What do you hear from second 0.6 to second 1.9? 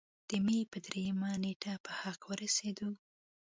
پۀ دريمه نېټه